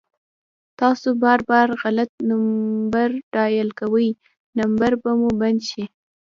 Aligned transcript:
تاسو 0.79 1.07
بار 1.23 1.39
بار 1.49 1.67
غلط 1.81 2.11
نمبر 2.29 3.07
ډائل 3.33 3.69
کوئ، 3.79 4.09
نمبر 4.59 4.91
به 5.01 5.11
مو 5.19 5.29
بند 5.39 5.59
شي 5.69 5.83